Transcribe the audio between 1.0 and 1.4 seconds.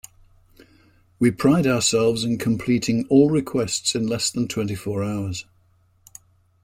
We